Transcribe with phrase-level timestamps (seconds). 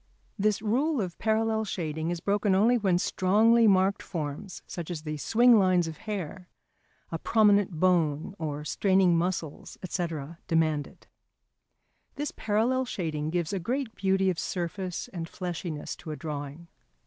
[0.39, 5.17] This rule of parallel shading is broken only when strongly marked forms, such as the
[5.17, 6.49] swing lines of hair,
[7.11, 10.07] a prominent bone or straining muscles, &c.,
[10.47, 11.05] demand it.
[12.15, 16.67] This parallel shading gives a great beauty of surface and fleshiness to a drawing.